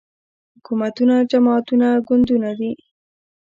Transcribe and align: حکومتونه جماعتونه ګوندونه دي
حکومتونه 0.55 1.15
جماعتونه 1.31 1.87
ګوندونه 2.07 2.49
دي 2.59 2.71